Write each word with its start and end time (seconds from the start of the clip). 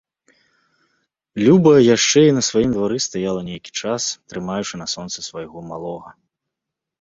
Люба 1.47 1.73
яшчэ 1.95 2.21
і 2.27 2.31
на 2.37 2.41
сваім 2.49 2.71
двары 2.77 2.97
стаяла 3.07 3.41
нейкі 3.51 3.71
час, 3.83 4.09
трымаючы 4.35 4.73
на 4.81 4.87
сонцы 4.97 5.19
свайго 5.29 5.57
малога. 5.71 6.09